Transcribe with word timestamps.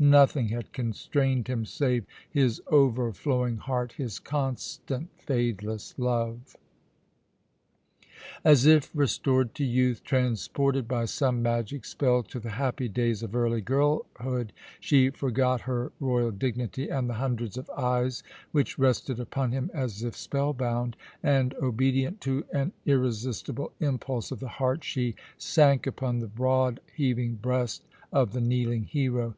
Nothing 0.00 0.50
had 0.50 0.72
constrained 0.72 1.48
him, 1.48 1.64
save 1.66 2.04
his 2.30 2.62
overflowing 2.68 3.56
heart, 3.56 3.94
his 3.94 4.20
constant, 4.20 5.08
fadeless 5.18 5.92
love. 5.98 6.56
As 8.44 8.64
if 8.64 8.92
restored 8.94 9.56
to 9.56 9.64
youth, 9.64 10.04
transported 10.04 10.86
by 10.86 11.04
some 11.06 11.42
magic 11.42 11.84
spell 11.84 12.22
to 12.22 12.38
the 12.38 12.50
happy 12.50 12.88
days 12.88 13.24
of 13.24 13.34
early 13.34 13.60
girlhood, 13.60 14.52
she 14.78 15.10
forgot 15.10 15.62
her 15.62 15.90
royal 15.98 16.30
dignity 16.30 16.88
and 16.88 17.10
the 17.10 17.14
hundreds 17.14 17.58
of 17.58 17.68
eyes 17.70 18.22
which 18.52 18.78
rested 18.78 19.18
upon 19.18 19.50
him 19.50 19.68
as 19.74 20.04
if 20.04 20.14
spell 20.16 20.52
bound; 20.52 20.96
and, 21.24 21.54
obedient 21.54 22.20
to 22.20 22.44
an 22.52 22.70
irresistible 22.86 23.72
impulse 23.80 24.30
of 24.30 24.38
the 24.38 24.46
heart, 24.46 24.84
she 24.84 25.16
sank 25.38 25.88
upon 25.88 26.20
the 26.20 26.28
broad, 26.28 26.78
heaving 26.94 27.34
breast 27.34 27.84
of 28.12 28.32
the 28.32 28.40
kneeling 28.40 28.84
hero. 28.84 29.34